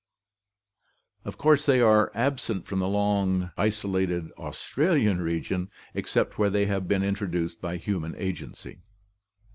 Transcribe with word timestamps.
Of 1.25 1.37
course 1.37 1.67
they 1.67 1.79
are 1.79 2.11
absent 2.15 2.65
from 2.65 2.79
the 2.79 2.87
long 2.87 3.51
isolated 3.55 4.31
Australian 4.31 5.21
region 5.21 5.69
except 5.93 6.39
where 6.39 6.49
they 6.49 6.65
have 6.65 6.87
been 6.87 7.03
introduced 7.03 7.61
by 7.61 7.77
human 7.77 8.15
agency. 8.15 8.79